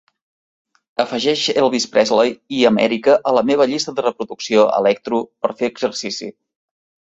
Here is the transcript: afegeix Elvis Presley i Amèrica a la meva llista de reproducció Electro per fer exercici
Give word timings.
afegeix 1.03 1.43
Elvis 1.63 1.85
Presley 1.97 2.33
i 2.61 2.65
Amèrica 2.71 3.19
a 3.31 3.35
la 3.39 3.45
meva 3.51 3.69
llista 3.73 3.95
de 4.01 4.07
reproducció 4.09 4.67
Electro 4.81 5.23
per 5.45 5.55
fer 5.63 5.73
exercici 5.77 6.35